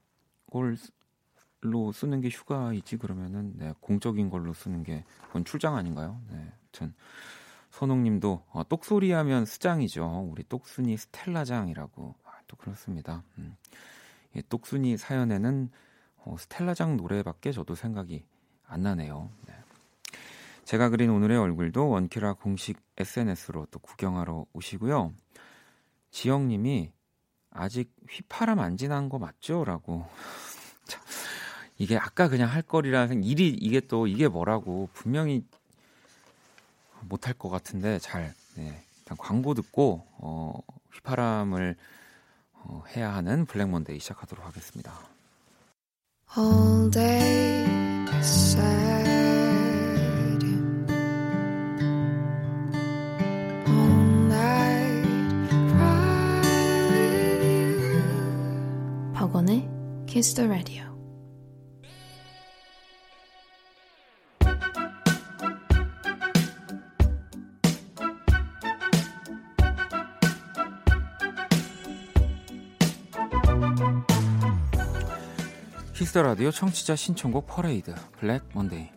[0.51, 6.21] 걸로 쓰는 게 휴가이지 그러면은 네, 공적인 걸로 쓰는 게 그건 출장 아닌가요?
[6.31, 6.53] 네.
[6.63, 6.95] 아무튼
[7.71, 10.29] 선홍님도 어, 똑소리하면 수장이죠.
[10.31, 13.23] 우리 똑순이 스텔라장이라고 아, 또 그렇습니다.
[13.39, 13.57] 음.
[14.37, 15.71] 예, 똑순이 사연에는
[16.25, 18.25] 어, 스텔라장 노래밖에 저도 생각이
[18.67, 19.31] 안 나네요.
[19.47, 19.55] 네.
[20.65, 25.15] 제가 그린 오늘의 얼굴도 원키라 공식 SNS로 또 구경하러 오시고요.
[26.11, 26.93] 지영님이
[27.51, 29.65] 아직 휘파람 안 지난 거 맞죠?
[29.65, 30.07] 라고.
[31.79, 35.45] 이게 아까 그냥 할 거리라 생 일이 이게 또 이게 뭐라고 분명히
[37.03, 38.83] 못할 것 같은데 잘 네.
[38.99, 40.59] 일단 광고 듣고 어,
[40.95, 42.06] 휘파람을 어,
[42.97, 44.93] 해야 하는 블랙 먼데이 시작하도록 하겠습니다.
[46.37, 47.67] All day
[60.17, 60.96] Kiss the Radio.
[76.17, 78.89] Kiss the Radio 청취자 신청곡 퍼레이드 Black Monday.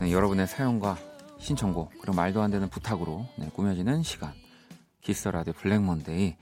[0.00, 0.96] 네, 여러분의 사연과
[1.38, 4.32] 신청곡 그리고 말도 안 되는 부탁으로 네, 꾸며지는 시간.
[5.02, 6.38] Kiss the Radio Black Monday.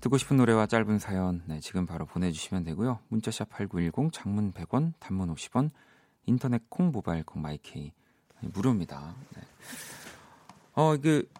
[0.00, 2.98] 듣고 싶은 노래와 짧은 사연 네, 지금 바로 보내주시면 되고요.
[3.08, 5.70] 문자 sharp 8910 장문 100원 단문 50원
[6.24, 7.92] 인터넷 콩 모바일 콩 마이케이.
[8.40, 9.14] 무료입니다.
[9.36, 9.42] 네.
[10.72, 11.30] 어, 그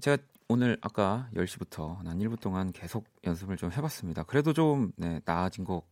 [0.00, 0.16] 제가
[0.48, 5.82] 오늘 아까 10시부터 한 1분 동안 계속 연습을 좀 해봤습니다 그래도 좀 네, 나아진 것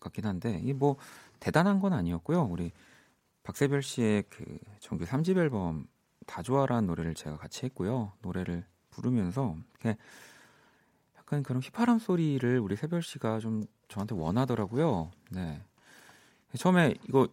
[0.00, 0.96] 같긴 한데 이게 뭐
[1.38, 2.72] 대단한 건 아니었고요 우리
[3.42, 4.44] 박세별 씨의 그
[4.80, 5.86] 정규 3집 앨범
[6.26, 8.12] 다 좋아라는 노래를 제가 같이 했고요.
[8.22, 9.98] 노래를 부르면서 이렇게
[11.18, 15.10] 약간 그런 휘파람 소리를 우리 세별 씨가 좀 저한테 원하더라고요.
[15.30, 15.62] 네.
[16.56, 17.28] 처음에 이거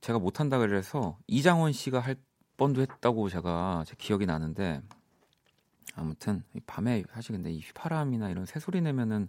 [0.00, 2.16] 제가 못한다 그래서 이장원 씨가 할
[2.56, 4.82] 뻔도 했다고 제가 제 기억이 나는데
[5.96, 9.28] 아무튼 밤에 사실 근데 이 휘파람이나 이런 새소리 내면은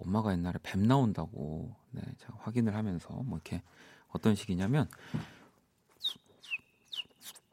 [0.00, 3.62] 엄마가 옛날에 뱀 나온다고 네, 제가 확인을 하면서 뭐 이렇게
[4.08, 4.88] 어떤 식이냐면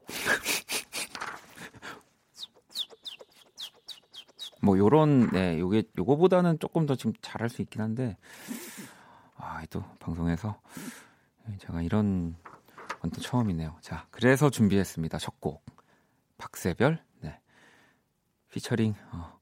[4.62, 8.18] 뭐 요런 네 요게 요거보다는 조금 더 지금 잘할 수 있긴 한데
[9.38, 10.60] 아 또 방송에서
[11.60, 12.36] 제가 이런
[13.02, 13.78] 건 또 처음이네요.
[13.82, 15.18] 자 그래서 준비했습니다.
[15.20, 15.64] 첫 곡
[16.38, 17.02] 박세별 네
[18.58, 19.40] 피처링 어,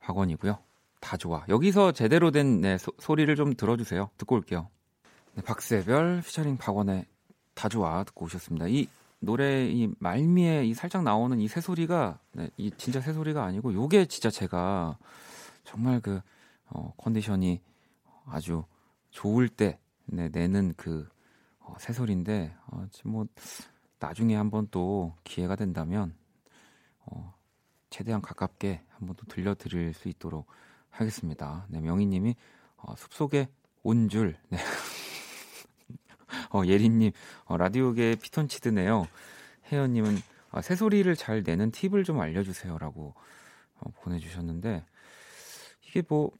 [0.00, 0.58] 박원이고요.
[1.00, 1.44] 다 좋아.
[1.48, 4.10] 여기서 제대로 된 네, 소, 소리를 좀 들어주세요.
[4.18, 4.68] 듣고 올게요.
[5.34, 7.06] 네, 박세별 피처링 박원의
[7.54, 8.68] 다 좋아 듣고 오셨습니다.
[8.68, 8.88] 이
[9.20, 14.28] 노래 이 말미에 이 살짝 나오는 이 새소리가 네, 이 진짜 새소리가 아니고 요게 진짜
[14.28, 14.98] 제가
[15.64, 16.20] 정말 그
[16.68, 17.62] 어, 컨디션이
[18.26, 18.64] 아주
[19.12, 21.08] 좋을 때 네, 내는 그
[21.60, 23.26] 어, 새소리인데 어, 뭐
[23.98, 26.14] 나중에 한번 또 기회가 된다면
[27.06, 27.35] 어,
[27.90, 30.46] 최대한 가깝게 한번 또 들려드릴 수 있도록
[30.90, 31.66] 하겠습니다.
[31.68, 32.34] 네, 명희님이
[32.76, 33.48] 어, 숲속에
[33.82, 34.36] 온 줄.
[34.48, 34.58] 네.
[36.50, 37.12] 어, 예린님,
[37.44, 39.06] 어, 라디오계 피톤치드네요.
[39.70, 40.16] 혜연님은
[40.50, 43.14] 아, 새소리를 잘 내는 팁을 좀 알려주세요라고
[43.78, 44.84] 어, 보내주셨는데
[45.82, 46.30] 이게 뭐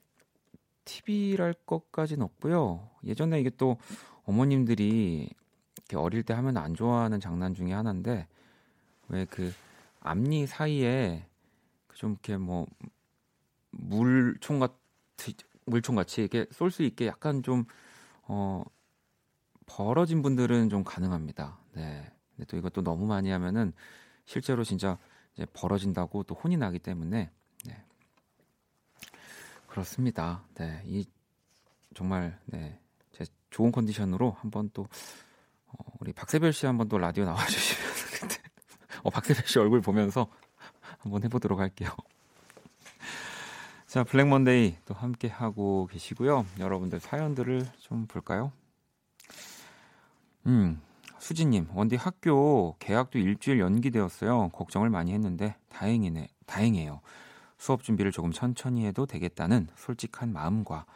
[0.84, 2.88] 팁이랄 것까지는 없고요.
[3.04, 3.76] 예전에 이게 또
[4.24, 5.28] 어머님들이
[5.76, 8.26] 이렇게 어릴 때 하면 안 좋아하는 장난 중에 하나인데
[9.08, 9.52] 왜 그
[10.00, 11.35] 앞니 사이에 그
[11.96, 12.66] 좀 이렇게 뭐
[13.70, 14.74] 물총 같
[15.64, 17.64] 물총 같이 이렇게 쏠 수 있게 약간 좀
[18.22, 18.62] 어,
[19.64, 21.58] 벌어진 분들은 좀 가능합니다.
[21.72, 22.12] 네.
[22.36, 23.72] 근데 또 이것도 너무 많이 하면은
[24.26, 24.98] 실제로 진짜
[25.34, 27.30] 이제 벌어진다고 또 혼이 나기 때문에
[27.64, 27.84] 네.
[29.66, 30.44] 그렇습니다.
[30.54, 30.82] 네.
[30.84, 31.06] 이
[31.94, 32.78] 정말 네.
[33.12, 34.86] 제 좋은 컨디션으로 한번 또
[35.66, 38.42] 어, 우리 박세별 씨 한번 또 라디오 나와 주시면 그때
[39.02, 40.30] 어, 박세별 씨 얼굴 보면서
[41.06, 41.88] 한번 해보도록 할게요.
[43.86, 46.44] 자, 블랙 먼데이 또 함께 하고 계시고요.
[46.58, 48.50] 여러분들 사연들을 좀 볼까요?
[50.46, 50.80] 음,
[51.18, 54.48] 수진님, 원디 학교 개학도 일주일 연기되었어요.
[54.48, 57.00] 걱정을 많이 했는데 다행이네, 다행이에요.
[57.56, 60.86] 수업 준비를 조금 천천히 해도 되겠다는 솔직한 마음과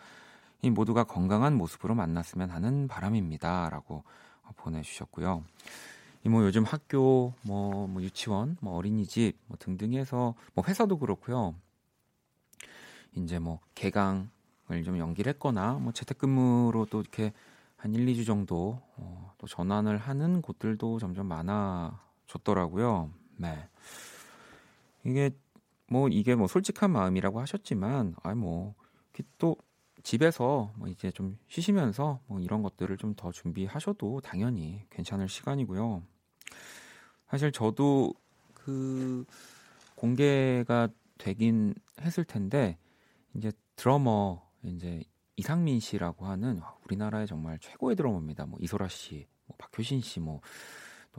[0.63, 4.03] 이 모두가 건강한 모습으로 만났으면 하는 바람입니다.라고
[4.57, 5.45] 보내주셨고요.
[6.27, 11.55] 이뭐 요즘 학교, 뭐, 뭐 유치원, 뭐 어린이집, 뭐 등등해서 뭐 회사도 그렇고요.
[13.17, 17.33] 이제 뭐 개강을 좀 연기를 했거나 뭐 재택근무로 또 이렇게
[17.77, 23.11] 한 1, 2주 정도 어, 또 전환을 하는 곳들도 점점 많아졌더라고요.
[23.39, 23.69] 네.
[25.05, 25.31] 이게
[25.89, 28.75] 뭐 이게 뭐 솔직한 마음이라고 하셨지만 아뭐
[30.03, 36.03] 집에서 뭐 이제 좀 쉬시면서 뭐 이런 것들을 좀 더 준비하셔도 당연히 괜찮을 시간이고요.
[37.31, 38.13] 사실 저도
[38.55, 39.25] 그
[39.95, 42.77] 공개가 되긴 했을 텐데
[43.35, 45.05] 이제 드러머 이제
[45.37, 48.47] 이상민 씨라고 하는 우리나라의 정말 최고의 드러머입니다.
[48.47, 50.41] 뭐 이소라 씨, 뭐 박효신 씨, 뭐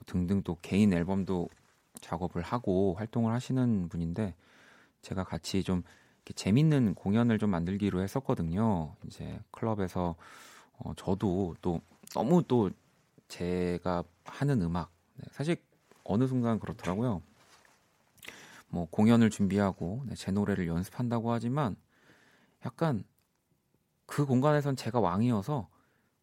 [0.05, 1.47] 등등 또 개인 앨범도
[2.01, 4.35] 작업을 하고 활동을 하시는 분인데
[5.01, 5.81] 제가 같이 좀
[6.35, 8.95] 재밌는 공연을 좀 만들기로 했었거든요.
[9.05, 10.15] 이제 클럽에서
[10.73, 11.79] 어, 저도 또
[12.13, 12.69] 너무 또
[13.29, 15.55] 제가 하는 음악 네, 사실
[16.11, 17.21] 어느 순간 그렇더라고요.
[18.69, 21.75] 뭐 공연을 준비하고 네, 제 노래를 연습한다고 하지만
[22.65, 23.03] 약간
[24.05, 25.67] 그 공간에선 제가 왕이어서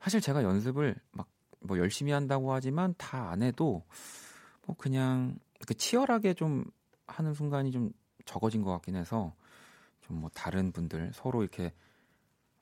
[0.01, 1.29] 사실 제가 연습을 막
[1.61, 3.85] 뭐 열심히 한다고 하지만 다 안 해도
[4.66, 6.64] 뭐 그냥 그 치열하게 좀
[7.07, 7.90] 하는 순간이 좀
[8.24, 9.35] 적어진 것 같긴 해서
[10.03, 11.72] 좀 뭐 다른 분들 서로 이렇게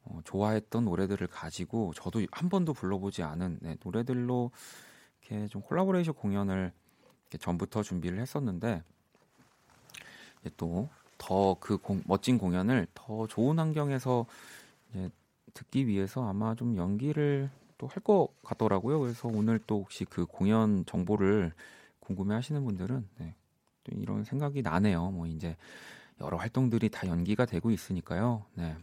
[0.03, 4.51] 어, 좋아했던 노래들을 가지고 저도 한 번도 불러보지 않은 네, 노래들로
[5.21, 6.73] 이렇게 좀 콜라보레이션 공연을
[7.39, 8.83] 전부터 준비를 했었는데
[10.57, 14.27] 또 더 그 멋진 공연을 더 좋은 환경에서
[15.55, 19.01] 듣기 위해서 아마 좀 연기를 또 할 것 같더라고요.
[19.01, 21.53] 그래서 오늘 또 혹시 그 공연 정보를
[22.01, 23.35] 궁금해하시는 분들은 네,
[23.85, 25.11] 또 이런 생각이 나네요.
[25.11, 25.57] 뭐 이제
[26.21, 28.45] 여러 활동들이 다 연기가 되고 있으니까요.
[28.55, 28.77] 네.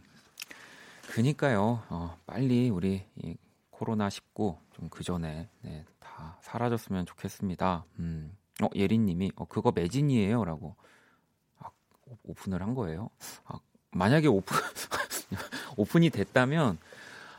[1.11, 1.83] 그니까요.
[1.89, 3.35] 어, 빨리 우리 이
[3.73, 7.85] 코로나 19 좀 그 전에 네, 다 사라졌으면 좋겠습니다.
[7.99, 8.37] 음.
[8.61, 10.75] 어 예린님이 어 그거 매진이에요라고
[12.23, 13.09] 오픈을 한 거예요.
[13.45, 13.59] 아,
[13.91, 14.55] 만약에 오픈
[15.77, 16.77] 오픈이 됐다면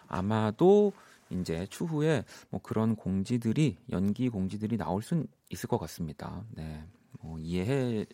[0.08, 0.92] 아마도
[1.30, 6.44] 이제 추후에 뭐 그런 공지들이 연기 공지들이 나올 수 있을 것 같습니다.
[6.50, 6.84] 네,
[7.20, 8.04] 뭐 이해해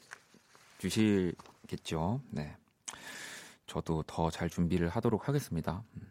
[0.79, 2.21] 주실겠죠.
[2.31, 2.57] 네,
[3.67, 5.83] 저도 더 잘 준비를 하도록 하겠습니다.
[5.97, 6.10] 음,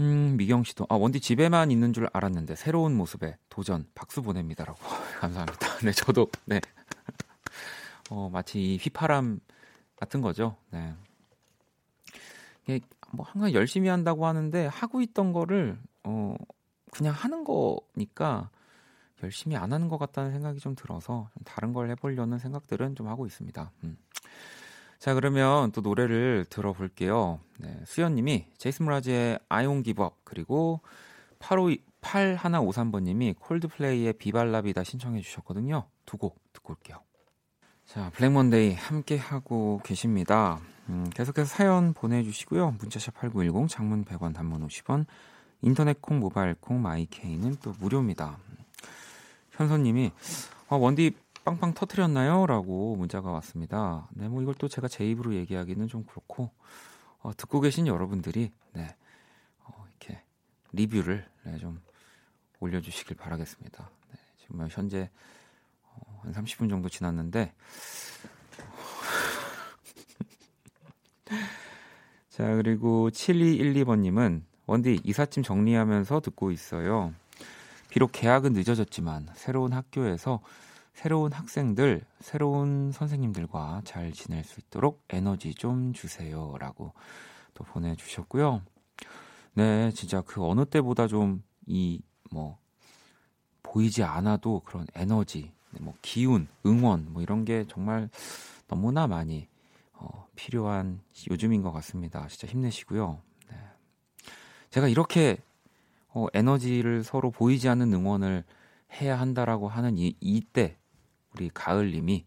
[0.00, 4.78] 미경 씨도 아 원디 집에만 있는 줄 알았는데 새로운 모습에 도전 박수 보냅니다라고
[5.20, 5.78] 감사합니다.
[5.84, 6.60] 네, 저도 네.
[8.10, 9.40] 어, 마치 이 휘파람
[9.96, 10.56] 같은 거죠.
[10.70, 10.94] 네.
[12.64, 12.80] 이게
[13.12, 16.34] 뭐 항상 열심히 한다고 하는데 하고 있던 거를 어
[16.90, 18.50] 그냥 하는 거니까
[19.22, 23.26] 열심히 안 하는 것 같다는 생각이 좀 들어서 좀 다른 걸 해보려는 생각들은 좀 하고
[23.26, 23.70] 있습니다.
[23.84, 23.96] 음.
[25.04, 27.38] 자 그러면 또 노래를 들어볼게요.
[27.58, 29.38] 네, 수연님이 제이슨 므라즈의
[29.84, 30.80] Give Up 그리고
[31.40, 35.84] 852 8153번님이 콜드플레이의 Viva La Vida 신청해 주셨거든요.
[36.06, 37.02] 두 곡 듣고 올게요.
[37.84, 40.58] 자, Black Monday 함께 하고 계십니다.
[40.88, 42.76] 음, 계속해서 사연 보내주시고요.
[42.78, 45.04] 문자샵 8910, 장문 100원, 단문 50원,
[45.60, 48.38] 인터넷 콩, 모바일 콩, 마이케이는 또 무료입니다.
[49.50, 50.12] 현선님이
[50.68, 52.46] 어, 원디 빵빵 터트렸나요?
[52.46, 54.08] 라고 문자가 왔습니다.
[54.12, 56.50] 네, 뭐 이걸 또 제가 제 입으로 얘기하기는 좀 그렇고
[57.20, 58.96] 어, 듣고 계신 여러분들이 네,
[59.64, 60.22] 어, 이렇게
[60.72, 61.82] 리뷰를 네, 좀
[62.60, 63.90] 올려주시길 바라겠습니다.
[64.10, 65.10] 네, 지금 뭐 현재
[65.82, 67.52] 어, 한 30분 정도 지났는데
[72.30, 77.12] 자 그리고 7212번님은 원디 이삿짐 정리하면서 듣고 있어요.
[77.90, 80.40] 비록 계약은 늦어졌지만 새로운 학교에서
[80.94, 86.92] 새로운 학생들, 새로운 선생님들과 잘 지낼 수 있도록 에너지 좀 주세요 라고
[87.52, 88.62] 또 보내주셨고요.
[89.54, 92.00] 네, 진짜 그 어느 때보다 좀 이
[92.34, 92.58] 뭐
[93.62, 98.10] 보이지 않아도 그런 에너지, 뭐 기운, 응원 뭐 이런 게 정말
[98.66, 99.48] 너무나 많이
[99.92, 102.26] 어, 필요한 요즘인 것 같습니다.
[102.28, 103.20] 진짜 힘내시고요.
[103.50, 103.56] 네.
[104.70, 105.38] 제가 이렇게
[106.08, 108.44] 어, 에너지를 서로 보이지 않는 응원을
[108.92, 110.76] 해야 한다라고 하는 이, 이때
[111.34, 112.24] 우리 가을님이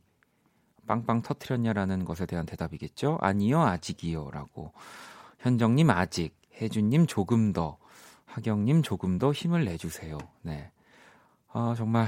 [0.86, 3.18] 빵빵 터트렸냐라는 것에 대한 대답이겠죠.
[3.22, 4.72] 아니요, 아직이요라고.
[5.40, 7.78] 현정님 아직, 혜준님 조금 더,
[8.26, 10.18] 하경님 조금 더 힘을 내주세요.
[10.42, 10.72] 네.
[11.52, 12.08] 아 정말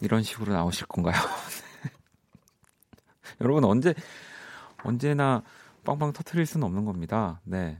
[0.00, 1.14] 이런 식으로 나오실 건가요?
[3.40, 3.94] 여러분 언제
[4.82, 5.42] 언제나
[5.84, 7.40] 빵빵 터트릴 수는 없는 겁니다.
[7.44, 7.78] 네.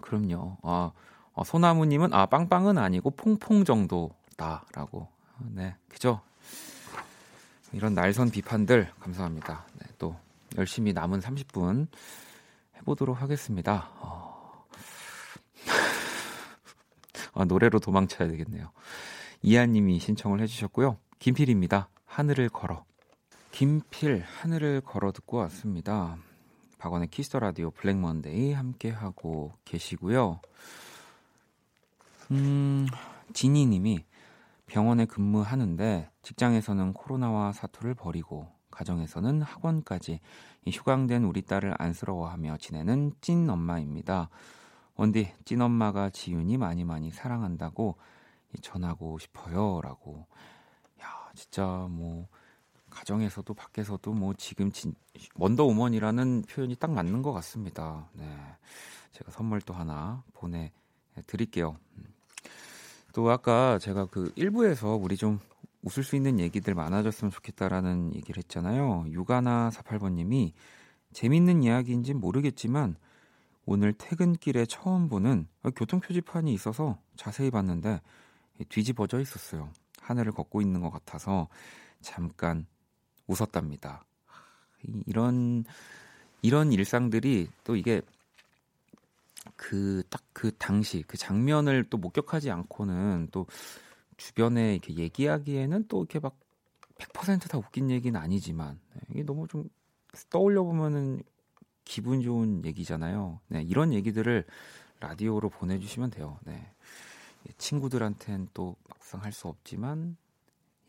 [0.00, 0.58] 그럼요.
[0.62, 0.92] 아,
[1.32, 5.08] 어, 소나무님은 아 빵빵은 아니고 퐁퐁 정도다라고.
[5.50, 6.20] 네, 그죠?
[7.72, 9.66] 이런 날선 비판들 감사합니다.
[9.74, 10.16] 네, 또
[10.56, 11.86] 열심히 남은 30분
[12.78, 13.90] 해보도록 하겠습니다.
[14.00, 14.66] 어...
[17.34, 18.70] 아, 노래로 도망쳐야 되겠네요.
[19.42, 20.96] 이하님이 신청을 해주셨고요.
[21.18, 21.88] 김필입니다.
[22.06, 22.84] 하늘을 걸어.
[23.50, 26.16] 김필 하늘을 걸어 듣고 왔습니다.
[26.78, 30.40] 박원의 Kiss the Radio Black Monday 함께 하고 계시고요.
[32.30, 32.86] 음,
[33.32, 34.04] 지니 님이
[34.68, 40.20] 병원에 근무하는데 직장에서는 코로나와 사투를 벌이고 가정에서는 학원까지
[40.68, 44.28] 휴강된 우리 딸을 안쓰러워하며 지내는 찐 엄마입니다.
[44.94, 47.96] 원디 찐 엄마가 지윤이 많이 많이 사랑한다고
[48.60, 50.26] 전하고 싶어요라고.
[51.02, 52.28] 야 진짜 뭐
[52.90, 54.94] 가정에서도 밖에서도 뭐 지금 진,
[55.36, 58.08] 원더우먼이라는 표현이 딱 맞는 것 같습니다.
[58.12, 58.24] 네,
[59.12, 60.72] 제가 선물 또 하나 보내
[61.26, 61.78] 드릴게요.
[63.08, 63.12] 음.
[63.12, 65.40] 또 아까 제가 그 일부에서 우리 좀
[65.82, 69.06] 웃을 수 있는 얘기들 많아졌으면 좋겠다라는 얘기를 했잖아요.
[69.08, 70.52] 유가나 48번님이
[71.12, 72.96] 재밌는 이야기인지 모르겠지만
[73.64, 75.46] 오늘 퇴근길에 처음 보는
[75.76, 78.00] 교통 표지판이 있어서 자세히 봤는데
[78.68, 79.70] 뒤집어져 있었어요.
[80.00, 81.48] 하늘을 걷고 있는 것 같아서
[82.00, 82.66] 잠깐
[83.26, 84.04] 웃었답니다.
[85.06, 85.64] 이런
[86.40, 88.00] 이런 일상들이 또 이게
[89.56, 93.46] 그 딱그 그 당시 그 장면을 또 목격하지 않고는 또
[94.16, 96.36] 주변에 이렇게 얘기하기에는 또 이렇게 막
[96.98, 99.68] 100%다 웃긴 얘기는 아니지만 네, 이게 너무 좀
[100.30, 101.22] 떠올려 보면은
[101.84, 103.40] 기분 좋은 얘기잖아요.
[103.48, 104.44] 네, 이런 얘기들을
[105.00, 106.38] 라디오로 보내주시면 돼요.
[106.44, 106.72] 네.
[107.56, 110.16] 친구들한테는 또 막상 할 수 없지만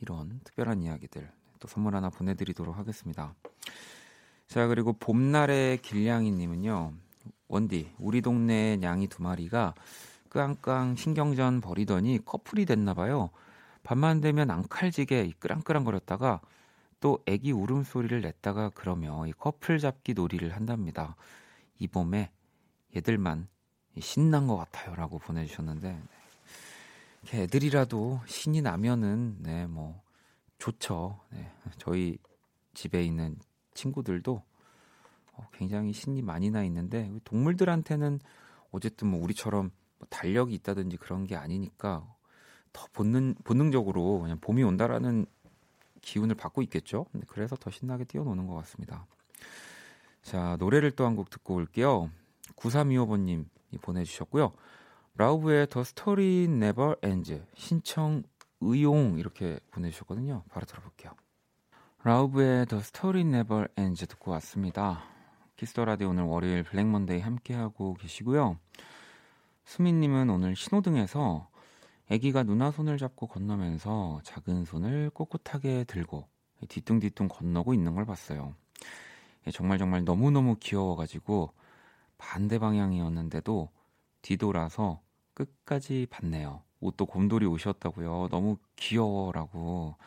[0.02, 3.36] 이런 특별한 이야기들 또 선물 하나 보내드리도록 하겠습니다.
[4.47, 6.93] 자 그리고 봄날의 길냥이님은요
[7.50, 9.74] 원디 우리 동네 냥이 두 마리가
[10.30, 13.32] 깡깡 신경전 벌이더니 커플이 됐나 봐요.
[13.84, 16.41] 밤만 되면 앙칼지게 끄랑끄랑거렸다가
[17.00, 21.16] 또 애기 울음소리를 냈다가 그러며 이 커플 잡기 놀이를 한답니다.
[21.80, 22.30] 이 봄에
[22.95, 23.47] 얘들만
[24.00, 26.02] 신난 것 같아요 라고 보내주셨는데
[27.32, 27.41] 네.
[27.43, 30.02] 애들이라도 신이 나면은 네 뭐
[30.60, 31.20] 좋죠.
[31.32, 31.52] 네.
[31.78, 32.18] 저희
[32.74, 33.38] 집에 있는
[33.74, 34.49] 친구들도 어,
[35.53, 38.19] 굉장히 신이 많이 나 있는데 동물들한테는
[38.71, 42.05] 어쨌든 뭐 우리처럼 뭐 달력이 있다든지 그런 게 아니니까
[42.71, 45.25] 더 본능 본능적으로 그냥 봄이 온다라는
[46.01, 47.05] 기운을 받고 있겠죠.
[47.27, 49.05] 그래서 더 신나게 뛰어노는 것 같습니다.
[50.21, 52.09] 자 노래를 또 한 곡 듣고 올게요.
[52.55, 53.45] 9325번님이
[53.81, 54.53] 보내주셨고요.
[55.15, 60.43] Lauv의 The Story Never Ends 신청이용 이렇게 보내주셨거든요.
[60.49, 61.11] 바로 들어볼게요.
[62.03, 65.03] Lauv의 The Story Never Ends 듣고 왔습니다.
[65.59, 68.57] Kiss the Radio 오늘 월요일 Black Monday 함께 하고 계시고요.
[69.66, 71.49] 수민님은 오늘 신호등에서
[72.10, 76.30] 아기가 누나 손을 잡고 건너면서 작은 손을 꼿꼿하게 들고
[76.70, 78.55] 뒤뚱뒤뚱 건너고 있는 걸 봤어요.
[79.51, 81.51] 정말 정말 너무너무 귀여워가지고
[82.18, 83.68] 반대 방향이었는데도
[84.22, 85.01] 뒤돌아서
[85.34, 86.62] 끝까지 봤네요.
[86.80, 88.30] 옷도 곰돌이 오셨다고요.
[88.32, 89.97] 너무 귀여워라고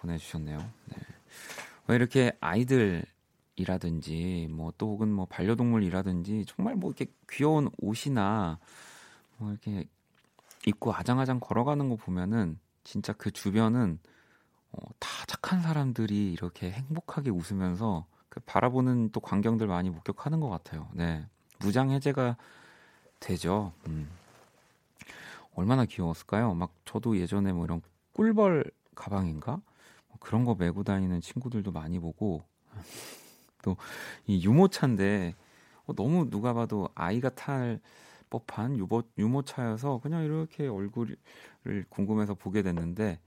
[0.00, 0.58] 보내주셨네요.
[0.58, 0.96] 네.
[1.86, 3.04] 왜 이렇게 아이들
[3.60, 8.58] 이라든지 뭐 또 혹은 뭐 반려동물이라든지 정말 뭐 이렇게 귀여운 옷이나
[9.36, 9.86] 뭐 이렇게
[10.66, 13.98] 입고 아장아장 걸어가는 거 보면은 진짜 그 주변은
[14.72, 20.88] 어, 다 착한 사람들이 이렇게 행복하게 웃으면서 그 바라보는 또 광경들 많이 목격하는 것 같아요.
[20.94, 21.26] 네.
[21.58, 22.36] 무장 해제가
[23.18, 23.72] 되죠.
[23.86, 24.08] 음.
[25.54, 26.54] 얼마나 귀여웠을까요?
[26.54, 27.82] 막 저도 예전에 뭐 이런
[28.14, 29.60] 꿀벌 가방인가
[30.08, 32.42] 뭐 그런 거 메고 다니는 친구들도 많이 보고
[33.62, 33.76] 또
[34.26, 35.34] 이 유모차인데
[35.86, 37.80] 어, 너무 누가 봐도 아이가 탈
[38.30, 41.16] 법한 유모, 유모차여서 그냥 이렇게 얼굴을
[41.88, 43.18] 궁금해서 보게 됐는데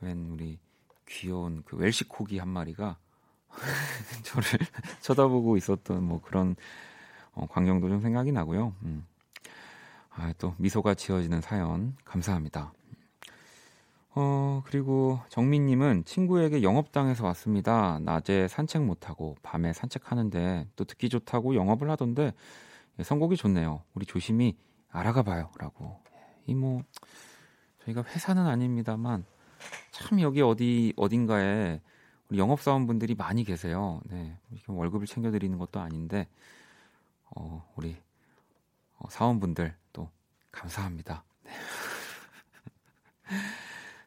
[0.00, 0.58] 웬 우리
[1.06, 2.98] 귀여운 그 웰시코기 한 마리가
[4.24, 4.44] 저를
[5.00, 6.56] 쳐다보고 있었던 뭐 그런
[7.32, 8.74] 어, 광경도 좀 생각이 나고요.
[8.82, 9.06] 음.
[10.10, 12.72] 아, 또 미소가 지어지는 사연 감사합니다.
[14.14, 17.98] 어, 그리고 정민님은 친구에게 영업당해서 왔습니다.
[18.00, 22.32] 낮에 산책 못하고 밤에 산책하는데 또 듣기 좋다고 영업을 하던데
[23.02, 23.82] 선곡이 좋네요.
[23.94, 24.56] 우리 조심히
[24.90, 25.50] 알아가 봐요.
[25.58, 25.98] 라고.
[26.46, 26.82] 이 뭐,
[27.84, 29.24] 저희가 회사는 아닙니다만
[29.90, 31.80] 참 여기 어디, 어딘가에
[32.28, 34.00] 우리 영업사원분들이 많이 계세요.
[34.04, 34.36] 네.
[34.66, 36.28] 월급을 챙겨드리는 것도 아닌데,
[37.34, 37.96] 어, 우리
[38.98, 40.10] 어, 사원분들 또
[40.50, 41.24] 감사합니다.
[41.44, 41.50] 네.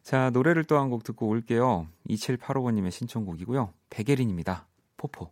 [0.06, 1.88] 자, 노래를 또 한 곡 듣고 올게요.
[2.10, 3.74] 2785번님의 신청곡이고요.
[3.89, 4.68] 백예린입니다.
[4.97, 5.32] Popo.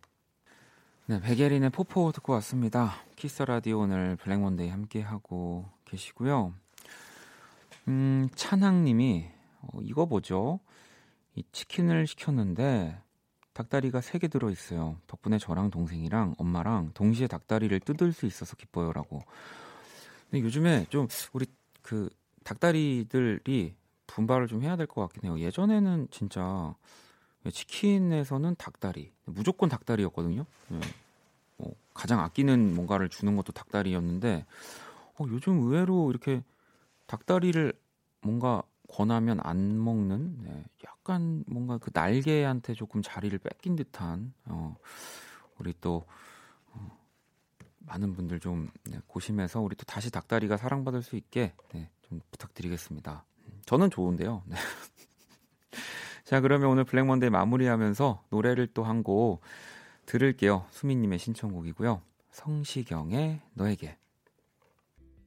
[1.05, 2.95] 네, 백예린의 Popo 듣고 왔습니다.
[3.15, 6.53] Kiss the Radio 오늘 Black Monday 함께 하고 계시고요.
[7.88, 9.28] 음, 찬항님이
[9.61, 10.59] 어, 이거 뭐죠?
[11.36, 12.99] 이 치킨을 시켰는데
[13.53, 14.97] 닭다리가 3개 들어 있어요.
[15.05, 19.21] 덕분에 저랑 동생이랑 엄마랑 동시에 닭다리를 뜯을 수 있어서 기뻐요라고.
[20.32, 21.45] 근데 요즘에 좀 우리
[21.84, 22.09] 그
[22.43, 23.76] 닭다리들이
[24.14, 25.39] 분발을 좀 해야 될 것 같긴 해요.
[25.39, 26.76] 예전에는 진짜
[27.51, 30.45] 치킨에서는 닭다리 무조건 닭다리였거든요.
[30.70, 30.80] 네.
[31.57, 34.45] 어, 가장 아끼는 뭔가를 주는 것도 닭다리였는데
[35.20, 36.43] 어, 요즘 의외로 이렇게
[37.07, 37.74] 닭다리를
[38.22, 44.76] 뭔가 권하면 안 먹는 네, 약간 뭔가 그 날개한테 조금 자리를 뺏긴 듯한 어,
[45.59, 46.05] 우리 또
[46.72, 46.97] 어,
[47.80, 53.26] 많은 분들 좀 네, 고심해서 우리 또 다시 닭다리가 사랑받을 수 있게 네, 좀 부탁드리겠습니다.
[53.66, 54.43] 저는 좋은데요.
[54.45, 54.55] 네.
[56.26, 59.41] 자 그러면 오늘 블랙먼데이 마무리하면서 노래를 또 한 곡
[60.05, 60.66] 들을게요.
[60.72, 62.01] 수민님의 신청곡이고요.
[62.32, 63.97] 성시경의 너에게.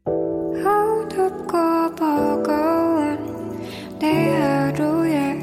[0.04, 5.40] 어둡고 버거운 내 하루에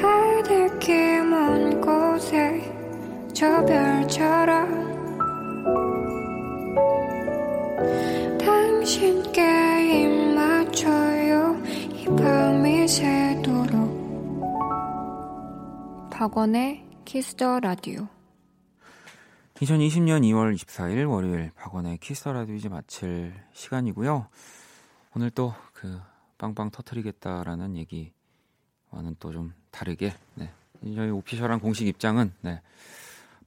[0.00, 2.60] 하늘길 먼 곳에
[3.32, 4.89] 저 별처럼
[16.12, 18.06] 박원의 Kiss the Radio
[19.56, 24.28] 2020년 2월 24일 월요일 박원의 Kiss the Radio 이제 마칠 시간이고요.
[25.16, 26.00] 오늘 또 그
[26.38, 30.50] 빵빵 터트리겠다라는 얘기와는 또 좀 다르게 네.
[30.94, 32.60] 저희 official한 공식 입장은 네.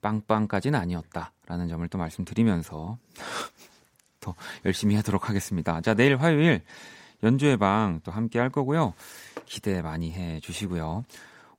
[0.02, 2.98] 빵빵까지는 아니었다라는 점을 또 말씀드리면서
[4.20, 5.80] 더 열심히 하도록 하겠습니다.
[5.82, 6.62] 자, 내일 화요일
[7.24, 8.94] 연주회 방 또 함께 할 거고요.
[9.46, 11.06] 기대 많이 해 주시고요.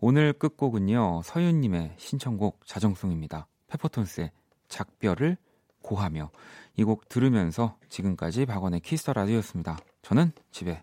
[0.01, 1.23] 오늘 끝곡은요.
[1.25, 3.47] 서윤님의 신청곡 자정송입니다.
[3.69, 4.31] 페퍼톤스의
[4.69, 5.37] 작별을
[5.83, 6.31] 고하며
[6.77, 9.79] 이 곡 들으면서 지금까지 박원의 Kiss the Radio였습니다.
[10.03, 10.83] 저는 집에